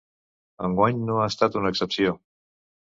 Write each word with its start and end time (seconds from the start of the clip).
Enguany 0.69 1.03
no 1.11 1.21
ha 1.21 1.29
estat 1.35 1.61
una 1.63 1.75
excepció. 1.77 2.19